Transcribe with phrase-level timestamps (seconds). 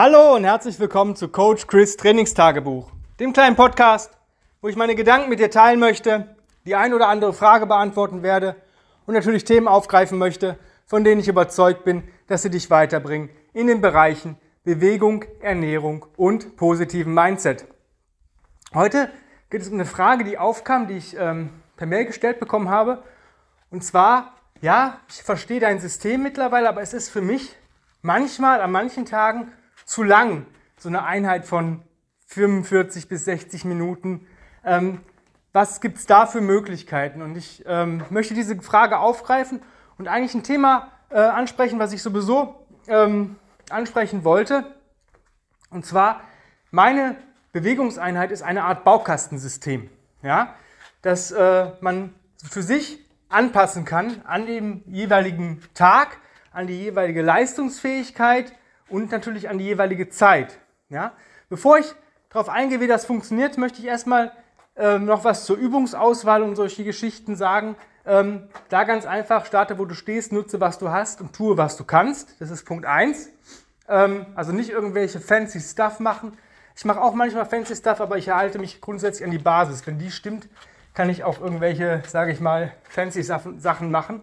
[0.00, 4.16] Hallo und herzlich willkommen zu Coach Chris Trainingstagebuch, dem kleinen Podcast,
[4.60, 8.54] wo ich meine Gedanken mit dir teilen möchte, die ein oder andere Frage beantworten werde
[9.06, 10.56] und natürlich Themen aufgreifen möchte,
[10.86, 16.54] von denen ich überzeugt bin, dass sie dich weiterbringen in den Bereichen Bewegung, Ernährung und
[16.54, 17.66] positiven Mindset.
[18.74, 19.10] Heute
[19.50, 23.02] geht es um eine Frage, die aufkam, die ich ähm, per Mail gestellt bekommen habe.
[23.72, 27.56] Und zwar, ja, ich verstehe dein System mittlerweile, aber es ist für mich
[28.00, 29.50] manchmal an manchen Tagen
[29.88, 30.44] zu lang,
[30.76, 31.82] so eine Einheit von
[32.26, 34.26] 45 bis 60 Minuten.
[34.62, 35.00] Ähm,
[35.54, 37.22] was gibt es da für Möglichkeiten?
[37.22, 39.62] Und ich ähm, möchte diese Frage aufgreifen
[39.96, 43.36] und eigentlich ein Thema äh, ansprechen, was ich sowieso ähm,
[43.70, 44.66] ansprechen wollte.
[45.70, 46.20] Und zwar,
[46.70, 47.16] meine
[47.52, 49.88] Bewegungseinheit ist eine Art Baukastensystem,
[50.22, 50.54] ja?
[51.00, 52.14] das äh, man
[52.46, 52.98] für sich
[53.30, 56.18] anpassen kann an den jeweiligen Tag,
[56.52, 58.52] an die jeweilige Leistungsfähigkeit
[58.90, 60.58] und natürlich an die jeweilige Zeit.
[60.88, 61.12] Ja?
[61.48, 61.94] Bevor ich
[62.30, 64.32] darauf eingehe, wie das funktioniert, möchte ich erstmal
[64.76, 67.76] ähm, noch was zur Übungsauswahl und solche Geschichten sagen.
[68.06, 71.76] Ähm, da ganz einfach, starte, wo du stehst, nutze, was du hast und tue, was
[71.76, 72.40] du kannst.
[72.40, 73.28] Das ist Punkt 1.
[73.88, 76.38] Ähm, also nicht irgendwelche fancy Stuff machen.
[76.76, 79.86] Ich mache auch manchmal fancy Stuff, aber ich erhalte mich grundsätzlich an die Basis.
[79.86, 80.48] Wenn die stimmt,
[80.94, 84.22] kann ich auch irgendwelche, sage ich mal, fancy Sachen machen.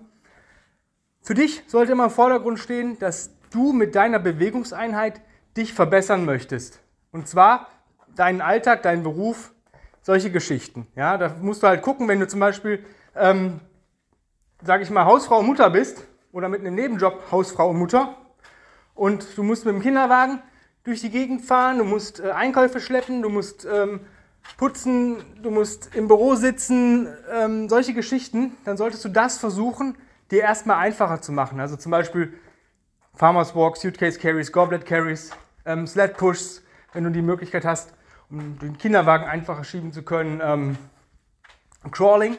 [1.21, 5.21] Für dich sollte immer im Vordergrund stehen, dass du mit deiner Bewegungseinheit
[5.55, 6.79] dich verbessern möchtest.
[7.11, 7.67] Und zwar
[8.15, 9.53] deinen Alltag, deinen Beruf,
[10.01, 10.87] solche Geschichten.
[10.95, 13.59] Ja, da musst du halt gucken, wenn du zum Beispiel, ähm,
[14.61, 18.15] sage ich mal, Hausfrau und Mutter bist oder mit einem Nebenjob Hausfrau und Mutter
[18.93, 20.41] und du musst mit dem Kinderwagen
[20.83, 24.01] durch die Gegend fahren, du musst äh, Einkäufe schleppen, du musst ähm,
[24.57, 29.97] putzen, du musst im Büro sitzen, ähm, solche Geschichten, dann solltest du das versuchen,
[30.29, 31.59] dir erstmal einfacher zu machen.
[31.59, 32.33] Also zum Beispiel
[33.15, 35.31] Farmers Walk, Suitcase Carries, Goblet Carries,
[35.65, 37.93] ähm, Sled Pushs, wenn du die Möglichkeit hast,
[38.29, 40.77] um den Kinderwagen einfacher schieben zu können, ähm,
[41.91, 42.37] Crawling,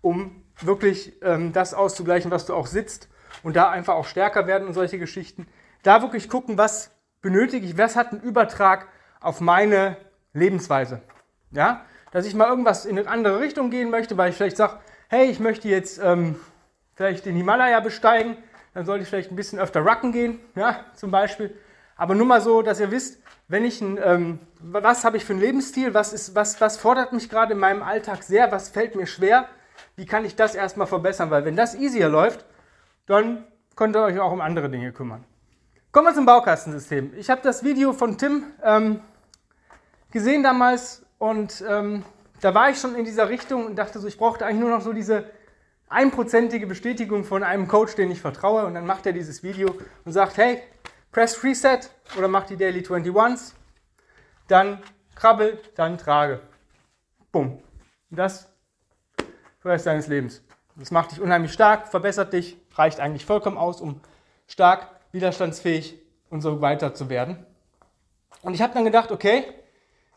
[0.00, 3.08] um wirklich ähm, das auszugleichen, was du auch sitzt
[3.42, 5.48] und da einfach auch stärker werden und solche Geschichten.
[5.82, 8.86] Da wirklich gucken, was benötige ich, was hat einen Übertrag
[9.20, 9.96] auf meine
[10.32, 11.02] Lebensweise.
[11.50, 14.78] Ja, dass ich mal irgendwas in eine andere Richtung gehen möchte, weil ich vielleicht sage,
[15.08, 16.36] hey, ich möchte jetzt ähm,
[16.94, 18.36] vielleicht den Himalaya besteigen
[18.74, 21.56] dann sollte ich vielleicht ein bisschen öfter rucken gehen, ja, zum Beispiel.
[21.96, 25.34] Aber nur mal so, dass ihr wisst, wenn ich ein, ähm, was habe ich für
[25.34, 28.94] einen Lebensstil, was, ist, was, was fordert mich gerade in meinem Alltag sehr, was fällt
[28.94, 29.48] mir schwer,
[29.96, 32.44] wie kann ich das erstmal verbessern, weil wenn das easier läuft,
[33.06, 33.44] dann
[33.76, 35.24] könnt ihr euch auch um andere Dinge kümmern.
[35.90, 37.12] Kommen wir zum Baukastensystem.
[37.16, 39.00] Ich habe das Video von Tim ähm,
[40.10, 42.04] gesehen damals und ähm,
[42.40, 44.80] da war ich schon in dieser Richtung und dachte so, ich brauchte eigentlich nur noch
[44.80, 45.26] so diese
[45.92, 48.66] einprozentige Bestätigung von einem Coach, den ich vertraue.
[48.66, 50.62] Und dann macht er dieses Video und sagt, hey,
[51.12, 51.80] press Reset
[52.16, 53.52] oder mach die Daily 21s,
[54.48, 54.82] dann
[55.14, 56.40] krabbel, dann trage.
[57.30, 57.58] Bumm.
[58.10, 58.48] Das
[59.62, 60.42] für den Rest deines Lebens.
[60.76, 64.00] Das macht dich unheimlich stark, verbessert dich, reicht eigentlich vollkommen aus, um
[64.46, 67.46] stark, widerstandsfähig und so weiter zu werden.
[68.42, 69.44] Und ich habe dann gedacht, okay,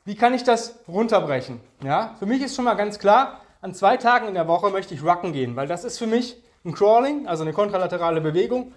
[0.04, 1.62] wie kann ich das runterbrechen?
[1.84, 4.94] Ja, für mich ist schon mal ganz klar, an zwei Tagen in der Woche möchte
[4.94, 8.74] ich rucken gehen, weil das ist für mich ein Crawling, also eine kontralaterale Bewegung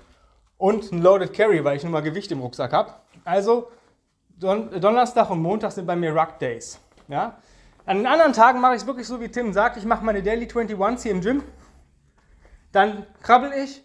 [0.56, 2.94] und ein Loaded Carry, weil ich nun mal Gewicht im Rucksack habe.
[3.22, 3.70] Also
[4.30, 6.80] Don Donnerstag und Montag sind bei mir Ruck Days.
[7.06, 7.36] Ja?
[7.84, 10.22] An den anderen Tagen mache ich es wirklich so, wie Tim sagt, ich mache meine
[10.22, 11.42] Daily 21s hier im Gym,
[12.72, 13.84] dann krabbel ich,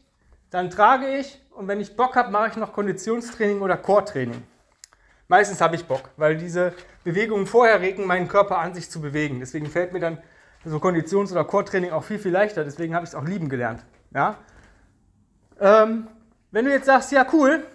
[0.51, 4.41] dann trage ich und wenn ich Bock habe, mache ich noch Konditionstraining oder Core-Training.
[5.27, 9.41] Meistens habe ich Bock, weil diese Bewegungen vorher regen meinen Körper an, sich zu bewegen.
[9.41, 10.19] Deswegen fällt mir dann
[10.65, 12.63] so Konditions- oder Core-Training auch viel, viel leichter.
[12.63, 13.85] Deswegen habe ich es auch lieben gelernt.
[14.13, 14.37] Ja?
[15.59, 16.07] Ähm,
[16.51, 17.65] wenn du jetzt sagst, ja cool,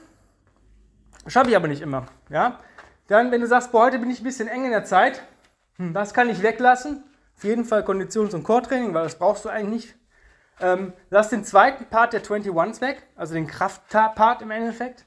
[1.26, 2.06] schaffe ich aber nicht immer.
[2.30, 2.60] Ja?
[3.08, 5.22] Dann, wenn du sagst, boah, heute bin ich ein bisschen eng in der Zeit,
[5.76, 7.04] hm, was kann ich weglassen?
[7.36, 9.94] Auf jeden Fall Konditions- und Core-Training, weil das brauchst du eigentlich nicht.
[10.60, 15.06] Ähm, lass den zweiten Part der 21s weg, also den Kraft-Part im Endeffekt.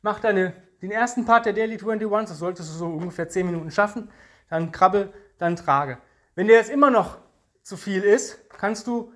[0.00, 3.70] Mach deine, den ersten Part der Daily 21s, das solltest du so ungefähr 10 Minuten
[3.70, 4.10] schaffen.
[4.48, 5.98] Dann krabbel, dann trage.
[6.34, 7.18] Wenn dir jetzt immer noch
[7.62, 9.12] zu viel ist, kannst du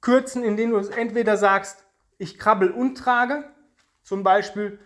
[0.00, 1.84] kürzen, indem du entweder sagst,
[2.18, 3.44] ich krabbel und trage,
[4.02, 4.78] zum Beispiel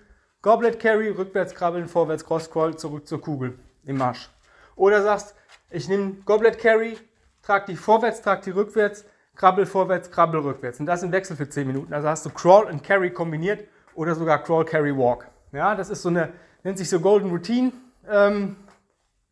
[0.43, 4.31] Goblet Carry, rückwärts krabbeln, vorwärts Cross Crawl, zurück zur Kugel im Marsch.
[4.76, 5.35] Oder sagst,
[5.70, 6.96] ich nehme Goblet Carry,
[7.43, 10.79] trage die vorwärts, trage die rückwärts, krabbel vorwärts, krabbel rückwärts.
[10.81, 11.93] Und das im Wechsel für 10 Minuten.
[11.93, 15.26] Also hast du Crawl und Carry kombiniert oder sogar Crawl, Carry, Walk.
[15.52, 16.32] Ja, das ist so eine,
[16.62, 17.73] nennt sich so Golden Routine.
[18.08, 18.56] Ähm,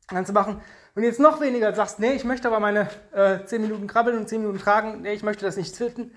[0.08, 0.60] kannst du machen.
[0.96, 4.30] Du jetzt noch weniger sagst, nee, ich möchte aber meine äh, 10 Minuten krabbeln und
[4.30, 6.10] 10 Minuten tragen, nee, ich möchte das nicht zwitten,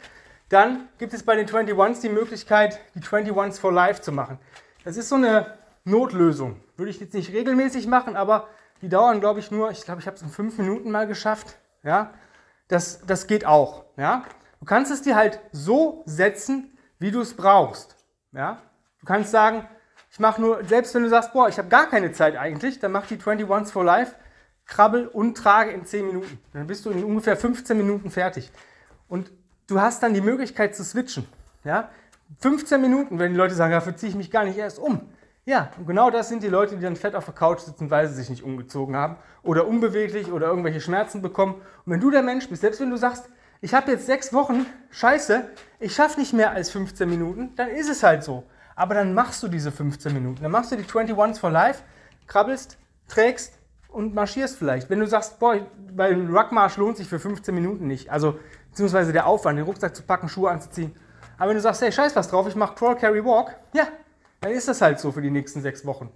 [0.47, 4.39] dann gibt es bei den 21s die Möglichkeit, die 21s for Life zu machen.
[4.85, 6.61] Das ist so eine Notlösung.
[6.77, 8.47] Würde ich jetzt nicht regelmäßig machen, aber
[8.81, 11.57] die dauern, glaube ich, nur, ich glaube, ich habe es in fünf Minuten mal geschafft.
[11.83, 12.13] Ja,
[12.69, 13.83] das, das geht auch.
[13.97, 14.23] Ja,
[14.61, 17.97] du kannst es dir halt so setzen, wie du es brauchst.
[18.31, 18.61] Ja,
[19.01, 19.67] du kannst sagen,
[20.09, 22.93] ich mache nur, selbst wenn du sagst, boah, ich habe gar keine Zeit eigentlich, dann
[22.93, 24.15] mach die 21 for Life,
[24.69, 26.39] krabbel und trage in 10 Minuten.
[26.53, 28.51] Dann bist du in ungefähr 15 Minuten fertig.
[29.07, 29.31] Und
[29.67, 31.27] du hast dann die Möglichkeit zu switchen.
[31.63, 31.89] Ja?
[32.39, 35.01] 15 Minuten, wenn die Leute sagen, dafür ziehe ich mich gar nicht erst um.
[35.45, 38.07] Ja, und genau das sind die Leute, die dann fett auf der Couch sitzen, weil
[38.07, 41.55] sie sich nicht umgezogen haben oder unbeweglich oder irgendwelche Schmerzen bekommen.
[41.55, 43.27] Und wenn du der Mensch bist, selbst wenn du sagst,
[43.61, 45.49] ich habe jetzt sechs Wochen, scheiße,
[45.79, 48.43] ich schaffe nicht mehr als 15 Minuten, dann ist es halt so.
[48.75, 50.43] Aber dann machst du diese 15 Minuten.
[50.43, 51.81] Dann machst du die 21 for Life,
[52.27, 52.77] krabbelst,
[53.07, 53.58] trägst
[53.89, 54.89] und marschierst vielleicht.
[54.89, 55.55] Wenn du sagst, boah,
[55.93, 58.39] weil ein Ruckmarsch lohnt sich für 15 Minuten nicht, also
[58.69, 60.93] beziehungsweise der Aufwand, den Rucksack zu packen, Schuhe anzuziehen.
[61.37, 63.87] Aber wenn du sagst, hey, scheiß was drauf, ich mache Crawl, Carry, Walk, ja,
[64.41, 66.11] dann ist das halt so für die nächsten sechs Wochen.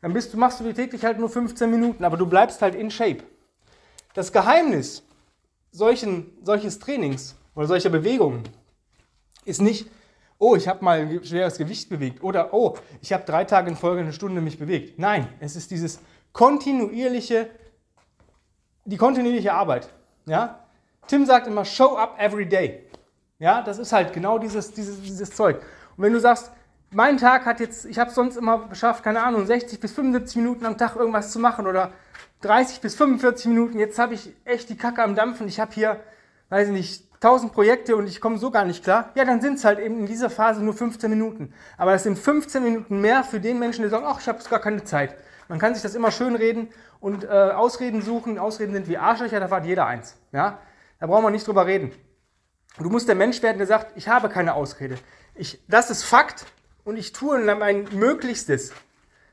[0.00, 2.90] Dann bist, machst du die täglich halt nur 15 Minuten, aber du bleibst halt in
[2.90, 3.24] Shape.
[4.14, 5.02] Das Geheimnis
[5.72, 8.44] solchen, solches Trainings oder solcher Bewegungen
[9.44, 9.90] ist nicht,
[10.38, 13.76] oh, ich habe mal ein schweres Gewicht bewegt oder oh, ich habe drei Tage in
[13.76, 14.98] Folge eine Stunde mich bewegt.
[14.98, 16.00] Nein, es ist dieses
[16.32, 17.50] kontinuierliche,
[18.84, 19.88] die kontinuierliche Arbeit.
[20.26, 20.64] Ja?
[21.06, 22.84] Tim sagt immer, show up every day.
[23.38, 25.56] Ja, das ist halt genau dieses, dieses, dieses Zeug.
[25.96, 26.50] Und wenn du sagst,
[26.90, 30.66] mein Tag hat jetzt, ich habe sonst immer geschafft, keine Ahnung, 60 bis 75 Minuten
[30.66, 31.92] am Tag irgendwas zu machen oder
[32.40, 36.00] 30 bis 45 Minuten, jetzt habe ich echt die Kacke am Dampfen, ich habe hier,
[36.48, 39.54] weiß ich nicht, 1000 Projekte und ich komme so gar nicht klar, ja, dann sind
[39.54, 41.52] es halt eben in dieser Phase nur 15 Minuten.
[41.76, 44.48] Aber das sind 15 Minuten mehr für den Menschen, der sagt, ach, ich habe jetzt
[44.48, 45.16] gar keine Zeit.
[45.48, 46.68] Man kann sich das immer schön reden
[47.00, 48.38] und äh, Ausreden suchen.
[48.38, 50.16] Ausreden sind wie Arschlöcher, da hat jeder eins.
[50.32, 50.58] Ja?
[51.00, 51.92] Da brauchen wir nicht drüber reden.
[52.78, 54.98] Du musst der Mensch werden, der sagt, ich habe keine Ausrede.
[55.34, 56.46] Ich, das ist Fakt
[56.84, 58.72] und ich tue mein Möglichstes,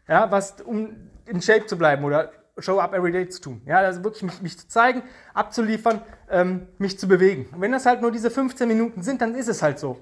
[0.07, 0.95] ja, was, um
[1.25, 3.61] in Shape zu bleiben oder Show up every day zu tun.
[3.65, 5.03] Ja, also wirklich mich, mich zu zeigen,
[5.33, 7.47] abzuliefern, ähm, mich zu bewegen.
[7.51, 9.99] Und wenn das halt nur diese 15 Minuten sind, dann ist es halt so.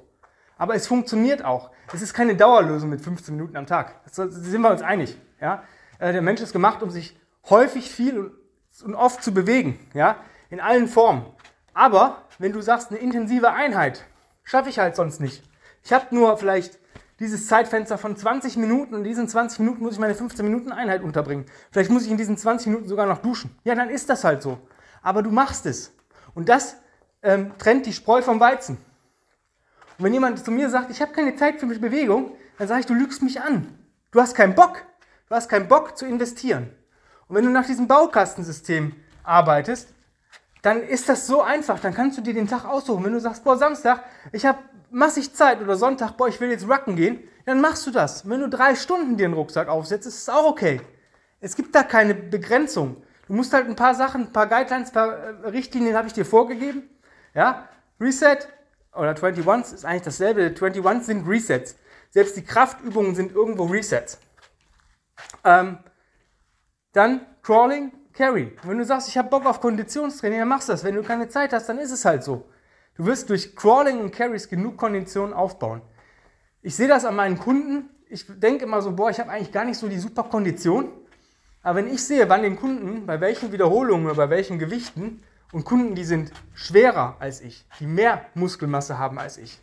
[0.57, 1.71] Aber es funktioniert auch.
[1.93, 4.01] Es ist keine Dauerlösung mit 15 Minuten am Tag.
[4.05, 5.17] Das sind wir uns einig.
[5.41, 5.63] Ja?
[5.99, 7.17] Äh, der Mensch ist gemacht, um sich
[7.49, 8.31] häufig viel
[8.83, 9.79] und, oft zu bewegen.
[9.93, 10.17] Ja?
[10.49, 11.25] In allen Formen.
[11.73, 14.05] Aber wenn du sagst, eine intensive Einheit,
[14.43, 15.43] schaffe ich halt sonst nicht.
[15.83, 16.79] Ich habe nur vielleicht
[17.19, 20.71] dieses Zeitfenster von 20 Minuten und in diesen 20 Minuten muss ich meine 15 Minuten
[20.71, 21.45] Einheit unterbringen.
[21.71, 23.55] Vielleicht muss ich in diesen 20 Minuten sogar noch duschen.
[23.63, 24.59] Ja, dann ist das halt so.
[25.01, 25.93] Aber du machst es.
[26.33, 26.77] Und das
[27.21, 28.77] ähm, trennt die Spreu vom Weizen.
[29.97, 32.85] Und wenn jemand zu mir sagt, ich habe keine Zeit für Bewegung, dann sage ich,
[32.85, 33.77] du lügst mich an.
[34.11, 34.83] Du hast keinen Bock.
[35.33, 36.69] Du hast keinen Bock zu investieren.
[37.27, 38.93] Und wenn du nach diesem Baukastensystem
[39.23, 39.89] arbeitest,
[40.61, 41.79] dann ist das so einfach.
[41.79, 43.03] Dann kannst du dir den Tag aussuchen.
[43.03, 44.59] Wenn du sagst, boah, Samstag, ich habe
[44.91, 48.29] massig Zeit oder Sonntag, boah, ich will jetzt rucken gehen, dann machst du das.
[48.29, 50.81] wenn du drei Stunden dir einen Rucksack aufsetzt, ist es auch okay.
[51.41, 52.97] Es gibt da keine Begrenzung.
[53.25, 56.13] Du musst halt ein paar Sachen, ein paar Guidelines, ein paar äh, Richtlinien habe ich
[56.13, 56.83] dir vorgegeben.
[57.33, 57.69] Ja,
[57.99, 58.37] Reset
[58.95, 60.41] oder 21 ist eigentlich dasselbe.
[60.43, 61.75] 21 sind Resets.
[62.11, 64.19] Selbst die Kraftübungen sind irgendwo Resets.
[65.43, 65.77] Ähm,
[66.93, 68.55] dann Crawling, Carry.
[68.63, 70.83] Wenn du sagst, ich habe Bock auf Konditionstraining, dann machst du das.
[70.83, 72.45] Wenn du keine Zeit hast, dann ist es halt so.
[72.95, 75.81] Du wirst durch Crawling und Carries genug Konditionen aufbauen.
[76.61, 77.89] Ich sehe das an meinen Kunden.
[78.07, 80.89] Ich denke immer so, boah, ich habe eigentlich gar nicht so die super Kondition.
[81.63, 85.65] Aber wenn ich sehe, wann den Kunden, bei welchen Wiederholungen oder bei welchen Gewichten und
[85.65, 89.59] Kunden, die sind schwerer als ich, die mehr Muskelmasse haben als ich,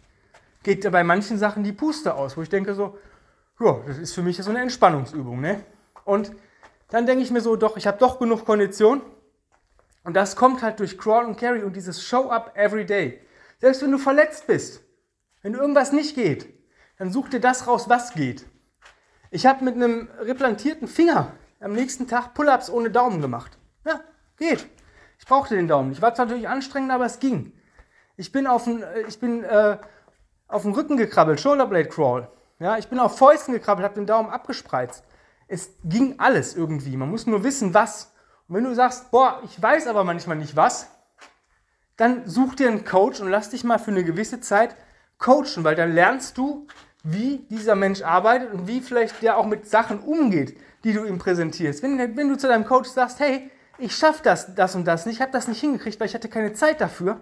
[0.62, 2.99] geht bei manchen Sachen die Puste aus, wo ich denke so,
[3.61, 5.40] ja, das ist für mich so eine Entspannungsübung.
[5.40, 5.64] Ne?
[6.05, 6.33] Und
[6.88, 9.02] dann denke ich mir so, doch, ich habe doch genug Kondition,
[10.02, 13.21] und das kommt halt durch Crawl und Carry und dieses Show up every day.
[13.59, 14.83] Selbst wenn du verletzt bist,
[15.43, 16.49] wenn irgendwas nicht geht,
[16.99, 18.47] dann such dir das raus, was geht.
[19.31, 23.59] Ich habe mit einem replantierten Finger am nächsten Tag Pull-ups ohne Daumen gemacht.
[23.87, 24.00] Ja,
[24.38, 24.67] geht.
[25.19, 25.93] Ich brauchte den Daumen.
[25.93, 27.52] Ich war zwar natürlich anstrengend, aber es ging.
[28.17, 29.79] Ich bin auf den, äh, äh,
[30.49, 32.29] Rücken gekrabbelt, Shoulderblade Crawl.
[32.61, 35.02] Ja, ich bin auf Fäusten gekrabbelt, habe den Daumen abgespreizt.
[35.49, 36.97] Es ging alles irgendwie.
[36.97, 38.12] Man muss nur wissen, was.
[38.49, 40.90] Und wenn du sagst, boah, ich weiß aber manchmal nicht was,
[41.97, 44.76] dann such dir einen Coach und lass dich mal für eine gewisse Zeit
[45.19, 46.67] coachen, weil dann lernst du,
[47.02, 51.19] wie dieser Mensch arbeitet und wie vielleicht der auch mit Sachen umgeht, die du ihm
[51.19, 51.83] präsentierst.
[51.83, 55.17] Wenn, wenn du zu deinem Coach sagst, hey, ich schaffe das, das und das nicht,
[55.17, 57.21] ich habe das nicht hingekriegt, weil ich hatte keine Zeit dafür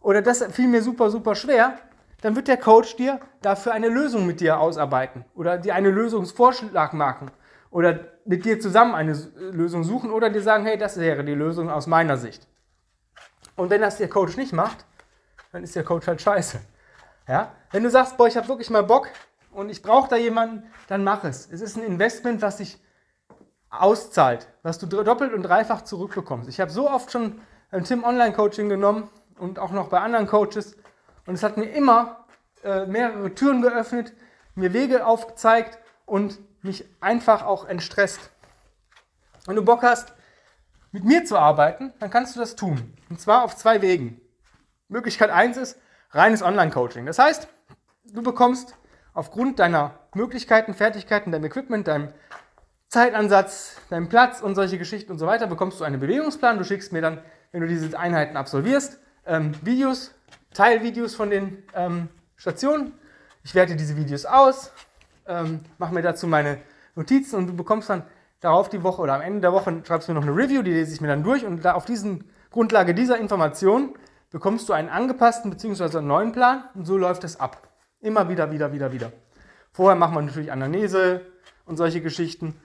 [0.00, 1.78] oder das fiel mir super, super schwer,
[2.26, 6.92] dann wird der Coach dir dafür eine Lösung mit dir ausarbeiten oder dir einen Lösungsvorschlag
[6.92, 7.30] machen
[7.70, 9.12] oder mit dir zusammen eine
[9.52, 12.48] Lösung suchen oder dir sagen, hey, das wäre die Lösung aus meiner Sicht.
[13.54, 14.84] Und wenn das der Coach nicht macht,
[15.52, 16.58] dann ist der Coach halt scheiße.
[17.28, 17.52] Ja?
[17.70, 19.06] Wenn du sagst, boah, ich habe wirklich mal Bock
[19.52, 21.48] und ich brauche da jemanden, dann mach es.
[21.48, 22.82] Es ist ein Investment, was sich
[23.70, 26.48] auszahlt, was du doppelt und dreifach zurückbekommst.
[26.48, 27.40] Ich habe so oft schon
[27.70, 30.76] ein Tim Online Coaching genommen und auch noch bei anderen Coaches
[31.26, 32.26] und es hat mir immer
[32.62, 34.12] äh, mehrere Türen geöffnet,
[34.54, 38.30] mir Wege aufgezeigt und mich einfach auch entstresst.
[39.46, 40.12] Wenn du Bock hast,
[40.92, 42.96] mit mir zu arbeiten, dann kannst du das tun.
[43.10, 44.20] Und zwar auf zwei Wegen.
[44.88, 45.78] Möglichkeit 1 ist
[46.10, 47.06] reines Online-Coaching.
[47.06, 47.48] Das heißt,
[48.12, 48.76] du bekommst
[49.12, 52.12] aufgrund deiner Möglichkeiten, Fertigkeiten, deinem Equipment, deinem
[52.88, 56.58] Zeitansatz, deinem Platz und solche Geschichten und so weiter, bekommst du einen Bewegungsplan.
[56.58, 57.20] Du schickst mir dann,
[57.52, 60.14] wenn du diese Einheiten absolvierst, ähm, Videos,
[60.56, 62.94] Teilvideos von den ähm, Stationen.
[63.44, 64.72] Ich werte diese Videos aus,
[65.26, 66.58] ähm, mache mir dazu meine
[66.94, 68.04] Notizen und du bekommst dann
[68.40, 70.70] darauf die Woche oder am Ende der Woche schreibst du mir noch eine Review, die
[70.70, 73.94] lese ich mir dann durch und da auf diesen Grundlage dieser Informationen
[74.30, 75.98] bekommst du einen angepassten bzw.
[75.98, 77.68] einen neuen Plan und so läuft es ab.
[78.00, 79.12] Immer wieder, wieder, wieder, wieder.
[79.72, 81.20] Vorher machen wir natürlich Anamnese
[81.66, 82.58] und solche Geschichten.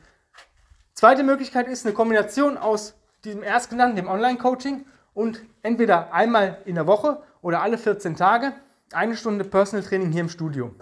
[0.93, 2.95] Zweite Möglichkeit ist eine Kombination aus
[3.25, 8.53] diesem erstgenannten, dem Online-Coaching und entweder einmal in der Woche oder alle 14 Tage
[8.93, 10.74] eine Stunde Personal Training hier im Studio.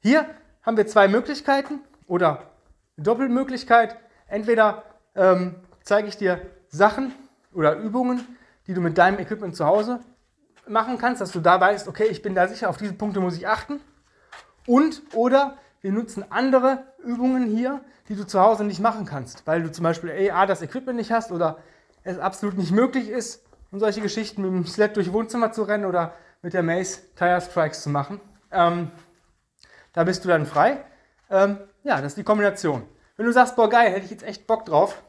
[0.00, 0.26] Hier
[0.62, 2.50] haben wir zwei Möglichkeiten oder
[2.96, 3.96] Doppelmöglichkeit.
[4.26, 7.14] Entweder ähm, zeige ich dir Sachen
[7.52, 8.24] oder Übungen,
[8.66, 10.00] die du mit deinem Equipment zu Hause
[10.68, 13.36] machen kannst, dass du da weißt, okay, ich bin da sicher, auf diese Punkte muss
[13.36, 13.80] ich achten.
[14.66, 19.62] Und oder wir nutzen andere Übungen hier, die du zu Hause nicht machen kannst, weil
[19.62, 21.58] du zum Beispiel A, das Equipment nicht hast oder
[22.02, 25.84] es absolut nicht möglich ist, um solche Geschichten mit dem Sled durch Wohnzimmer zu rennen
[25.84, 28.20] oder mit der Mace Tire Strikes zu machen.
[28.50, 28.90] Ähm,
[29.92, 30.84] da bist du dann frei.
[31.30, 32.86] Ähm, ja, das ist die Kombination.
[33.16, 35.02] Wenn du sagst, boah geil, hätte ich jetzt echt Bock drauf,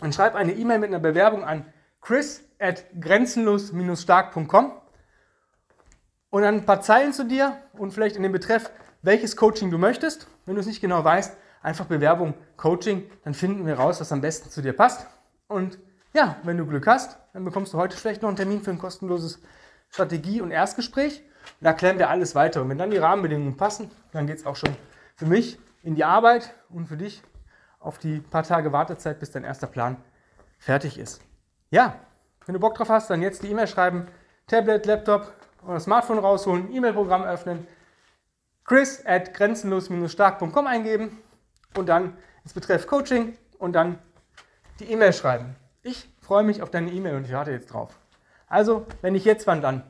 [0.00, 4.72] dann schreib eine E-Mail mit einer Bewerbung an chris at grenzenlos-stark.com
[6.30, 8.70] und dann ein paar Zeilen zu dir und vielleicht in dem Betreff,
[9.02, 10.26] welches Coaching du möchtest.
[10.46, 14.20] Wenn du es nicht genau weißt, einfach Bewerbung Coaching, dann finden wir raus, was am
[14.20, 15.06] besten zu dir passt.
[15.46, 15.78] Und
[16.12, 18.78] ja, wenn du Glück hast, dann bekommst du heute vielleicht noch einen Termin für ein
[18.78, 19.40] kostenloses
[19.88, 21.22] Strategie- und Erstgespräch.
[21.60, 22.62] Und da klären wir alles weiter.
[22.62, 24.74] Und wenn dann die Rahmenbedingungen passen, dann geht es auch schon
[25.16, 27.22] für mich in die Arbeit und für dich
[27.80, 29.96] auf die paar Tage Wartezeit, bis dein erster Plan
[30.58, 31.20] fertig ist.
[31.70, 31.96] Ja,
[32.46, 34.06] wenn du Bock drauf hast, dann jetzt die E-Mail schreiben,
[34.46, 35.32] Tablet, Laptop
[35.66, 37.66] oder Smartphone rausholen, E-Mail-Programm öffnen,
[38.64, 41.18] chris at grenzenlos-stark.com eingeben
[41.76, 43.98] und dann ins Betreff Coaching und dann
[44.78, 45.56] die E-Mail schreiben.
[45.82, 47.98] Ich freue mich auf deine E-Mail und ich warte jetzt drauf.
[48.46, 49.82] Also, wenn nicht jetzt, wann dann?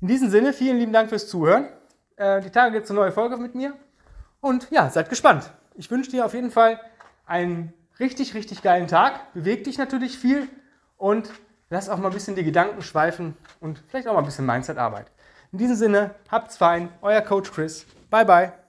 [0.00, 1.68] In diesem Sinne, vielen lieben Dank fürs Zuhören.
[2.16, 3.74] Äh, die Tage gibt es eine neue Folge mit mir.
[4.40, 5.50] Und ja, seid gespannt.
[5.74, 6.80] Ich wünsche dir auf jeden Fall
[7.26, 9.32] einen richtig, richtig geilen Tag.
[9.34, 10.48] Beweg dich natürlich viel
[10.96, 11.30] und
[11.70, 15.10] lass auch mal ein bisschen die Gedanken schweifen und vielleicht auch mal ein bisschen Mindset-Arbeit.
[15.52, 16.88] In diesem Sinne, habt's fein.
[17.00, 17.86] Euer Coach Chris.
[18.10, 18.63] Bye, bye.